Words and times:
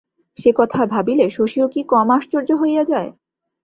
সেকথা 0.37 0.81
ভাবিলে 0.85 1.25
শশীও 1.29 1.67
কি 1.67 1.81
কম 1.83 2.07
আশ্চর্য 2.11 2.49
হইয়া 2.61 2.83
যায়। 2.83 3.09